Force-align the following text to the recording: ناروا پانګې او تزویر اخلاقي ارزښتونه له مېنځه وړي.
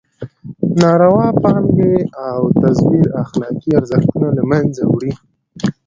ناروا 0.81 1.27
پانګې 1.41 1.95
او 2.27 2.41
تزویر 2.61 3.07
اخلاقي 3.23 3.69
ارزښتونه 3.79 4.27
له 4.35 4.43
مېنځه 4.49 4.83
وړي. 4.87 5.11